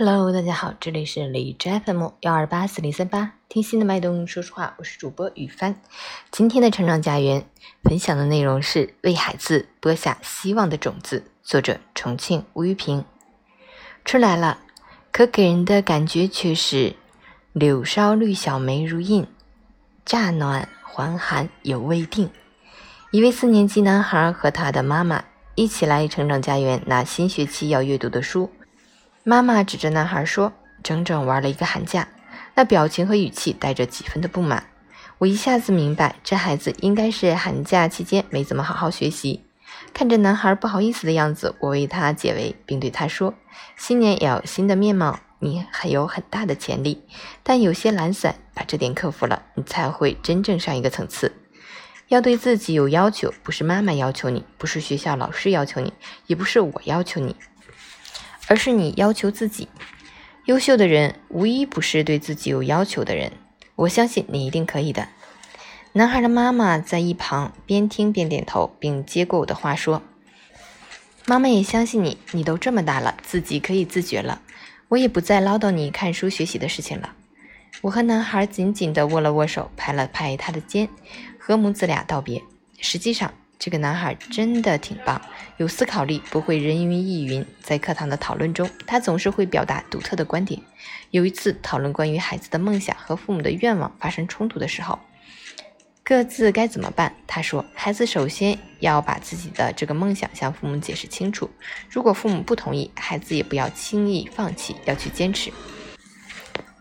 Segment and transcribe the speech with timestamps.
[0.00, 5.74] Hello，大家好，这里是李斋 FM 幺二八四零三八，听心的脉动，说实话，我是主播雨帆。
[6.30, 7.44] 今天的成长家园
[7.82, 13.04] 分享的内容是为孩子播下希望的种子，作者重庆吴玉平。
[14.04, 14.60] 春来了，
[15.10, 16.94] 可给人的感觉却是
[17.52, 19.26] 柳梢绿小梅如印，
[20.04, 22.30] 乍暖还寒犹未定。
[23.10, 25.24] 一位四年级男孩和他的妈妈
[25.56, 28.52] 一起来成长家园拿新学期要阅读的书。
[29.28, 32.08] 妈妈指着男孩说：“整整玩了一个寒假。”
[32.56, 34.64] 那表情和语气带着几分的不满。
[35.18, 39.44] 我一下子明白，这孩子应该是寒假期间没怎么好好学习。
[39.92, 43.34] 看着男孩不好意思的样子，我为他解围，并对他说
[43.76, 47.04] ：“新年要有新的面貌，你还有很大的潜力，
[47.42, 48.36] 但有些懒散。
[48.54, 51.34] 把这点克服了，你才会真正上一个层次。”
[52.08, 55.92] 要对自己有要求，不是妈妈要求你，不是学校老师要求你，
[56.26, 57.36] 也不是我要求你，
[58.48, 59.68] 而是你要求自己。
[60.46, 63.32] 优秀的人无一不是对自己有要求的人。
[63.76, 65.08] 我相信你一定可以的。
[65.92, 70.02] 男孩的妈妈在一旁边听边点头，并接过我的话说
[71.26, 74.42] ：“妈妈也相信你，你都这么大了，自己可以自觉了。
[74.88, 77.12] 我也不再唠叨你看书学习的事情了。”
[77.82, 80.88] 我和男孩紧紧地握了握手，拍了拍他的肩，
[81.38, 82.42] 和母子俩道别。
[82.80, 85.20] 实际上，这个男孩真的挺棒，
[85.56, 87.44] 有思考力，不会人云亦云。
[87.60, 90.60] 在课堂的讨论中，他总是会表达独特的观点。
[91.10, 95.00] 有一次讨论关于孩子的梦想和父母的愿望发生冲突的时候，
[96.04, 97.12] 各自该怎么办？
[97.26, 101.50] 他说：“孩子首先要把自己的这个梦想向父母解释清楚。
[101.90, 105.52] 如果父母不同意，孩子也不要轻易放弃，要去坚持。”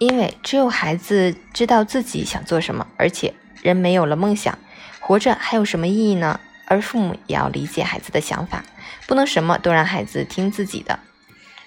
[0.00, 4.58] 因为只有孩子知道自己想做什么，而且人没有了梦想，
[4.98, 6.40] 活着还有什么意义呢？
[6.72, 8.64] 而父母也要理解孩子的想法，
[9.06, 10.98] 不能什么都让孩子听自己的。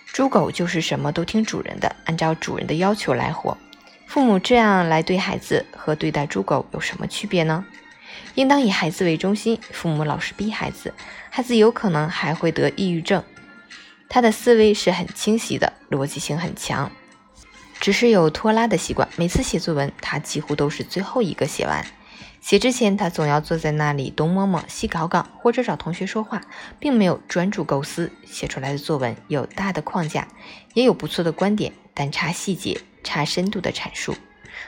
[0.08, 3.56] 猪狗就是什么都听主人的，按照主人的要求来活。
[4.08, 7.64] 父母这样来对孩子，和对待猪狗有什么区别呢？
[8.34, 9.60] 应当以孩子为中心。
[9.70, 10.92] 父母老是逼孩子，
[11.30, 13.24] 孩子有可能还会得抑郁症。
[14.10, 16.92] 他的思维是很清晰的，逻辑性很强。
[17.80, 21.86] 只是有拖拉的习惯，每次写作文，他几乎都是最后一个写完。
[22.46, 26.44] 写之前，他总要坐在那里东摸摸西搞搞，或者找同学说话，
[26.78, 28.12] 并没有专注构思。
[28.24, 30.28] 写出来的作文有大的框架，
[30.76, 34.16] 也有不错的观点，但差细节，差深度的阐述，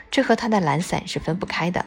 [0.10, 1.86] 这和他的懒散是分不开的。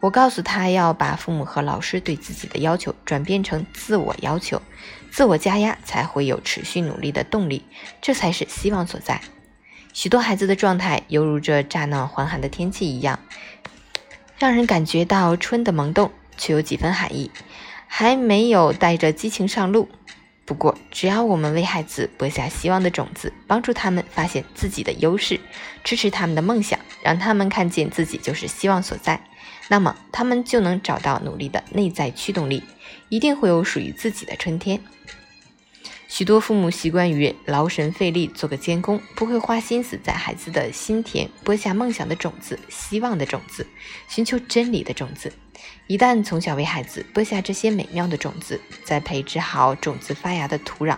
[0.00, 4.62] 我告诉他要把父母和老师对自己的要求转变成自我要求，
[5.10, 7.66] 自我加压才会有持续努力的动力，
[8.00, 9.20] 这才是希望所在。
[9.92, 13.18] 许多孩子的状态犹如这乍暖还寒的天气一样，
[14.38, 17.30] 让人感觉到春的萌动，却有几分寒意，
[17.88, 19.88] 还没有带着激情上路。
[20.44, 25.40] 不过，只要我们为孩子播下希望的种子，帮助他们发现自己的优势，
[25.82, 29.20] 支持他们的梦想，让他们看见自己就是希望所在，
[29.66, 32.62] 那么他们就能找到努力的内在驱动力，
[33.08, 34.80] 一定会有属于自己的春天。
[36.08, 43.64] 许多父母习惯于劳神费力做个监工，不会花心思在孩子的心田播下梦想的种子、希望的种子、
[44.08, 45.30] 寻求真理的种子。
[45.86, 50.96] 一旦从小为孩子播下这些美妙的种子，再培植好种子发芽的土壤、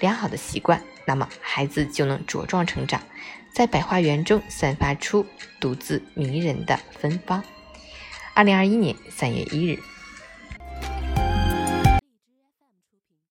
[0.00, 3.00] 良好的习惯，那么孩子就能茁壮成长，
[3.52, 5.24] 在百花园中散发出
[5.60, 7.42] 独自迷人的芬芳。
[8.34, 9.78] 二零二一年三月一日。